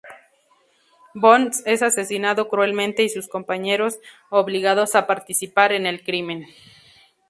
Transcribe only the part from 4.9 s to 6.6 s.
a participar en el crimen.